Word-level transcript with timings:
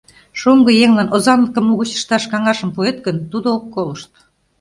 Шоҥго 0.39 0.71
еҥлан 0.83 1.09
озанлыкым 1.15 1.65
угыч 1.73 1.91
ышташ 1.97 2.23
каҥашым 2.31 2.69
пуэт 2.75 2.97
гын, 3.05 3.17
тудо 3.31 3.47
ок 3.57 3.65
колышт. 3.73 4.11